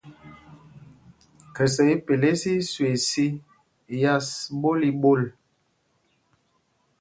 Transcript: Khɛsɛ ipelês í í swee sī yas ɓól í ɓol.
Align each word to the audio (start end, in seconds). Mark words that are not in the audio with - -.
Khɛsɛ 1.55 1.83
ipelês 1.95 2.41
í 2.51 2.53
í 2.61 2.65
swee 2.71 2.97
sī 3.07 3.27
yas 4.01 4.27
ɓól 4.61 4.81
í 4.89 4.91
ɓol. 5.01 5.21